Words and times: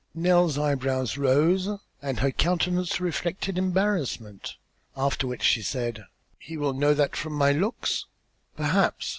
Nell's 0.15 0.57
eyebrows 0.57 1.15
rose 1.15 1.69
and 2.01 2.21
her 2.21 2.31
countenance 2.31 2.99
reflected 2.99 3.55
embarrassment, 3.59 4.55
after 4.97 5.27
which 5.27 5.43
she 5.43 5.61
said: 5.61 6.05
"He 6.39 6.57
will 6.57 6.73
know 6.73 6.95
that 6.95 7.15
from 7.15 7.33
my 7.33 7.51
looks." 7.51 8.07
"Perhaps. 8.57 9.09